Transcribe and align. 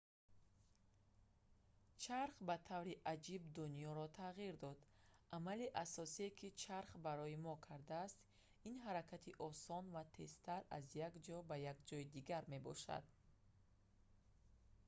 чарх 2.03 2.35
ба 2.47 2.55
таври 2.69 2.95
аҷиб 3.13 3.43
дунёро 3.55 4.05
тағйир 4.19 4.55
дод 4.65 4.79
амали 5.37 5.67
асосие 5.83 6.29
ки 6.39 6.47
чарх 6.63 6.89
барои 7.05 7.41
мо 7.45 7.55
кардааст 7.67 8.19
ин 8.69 8.77
ҳаракати 8.85 9.31
осон 9.49 9.83
ва 9.95 10.03
тезтар 10.15 10.61
аз 10.77 10.85
як 11.07 11.13
ҷо 11.25 11.37
ба 11.49 11.55
як 11.71 11.77
ҷои 11.89 12.05
дигар 12.15 12.43
мебошад 12.53 13.03